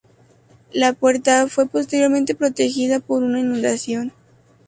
La 0.73 0.93
puerta 0.93 1.45
fue 1.47 1.67
posteriormente 1.67 2.33
protegida 2.33 3.01
por 3.01 3.21
una 3.21 3.39
inundación. 3.39 4.11